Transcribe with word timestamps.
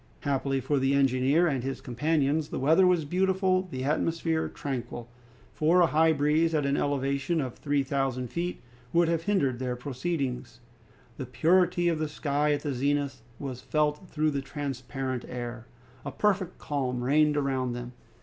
Happily 0.21 0.59
for 0.59 0.79
the 0.79 0.95
engineer 0.95 1.45
and 1.45 1.63
his 1.63 1.79
companions 1.79 2.49
the 2.49 2.57
weather 2.57 2.87
was 2.87 3.05
beautiful, 3.05 3.67
the 3.69 3.83
atmosphere 3.83 4.49
tranquil; 4.49 5.07
for 5.53 5.79
a 5.81 5.85
high 5.85 6.11
breeze 6.11 6.55
at 6.55 6.65
an 6.65 6.75
elevation 6.75 7.39
of 7.39 7.53
three 7.53 7.83
thousand 7.83 8.29
feet 8.29 8.63
would 8.93 9.07
have 9.07 9.21
hindered 9.25 9.59
their 9.59 9.75
proceedings. 9.75 10.59
The 11.17 11.27
purity 11.27 11.87
of 11.87 11.99
the 11.99 12.09
sky 12.09 12.51
at 12.53 12.63
the 12.63 12.73
zenith 12.73 13.21
was 13.37 13.61
felt 13.61 14.09
through 14.09 14.31
the 14.31 14.41
transparent 14.41 15.23
air. 15.27 15.67
A 16.03 16.11
perfect 16.11 16.57
calm 16.57 17.03
reigned 17.03 17.37
around 17.37 17.73
them. 17.73 17.93